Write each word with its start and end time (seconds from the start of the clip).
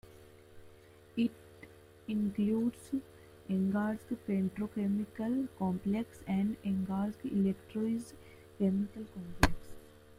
It 1.15 1.29
includes 2.07 2.89
Angarsk 3.47 4.17
Petrochemical 4.27 5.47
Complex 5.59 6.17
and 6.25 6.59
Angarsk 6.63 7.23
Electrolysis 7.23 8.15
Chemical 8.57 9.03
Complex. 9.13 9.73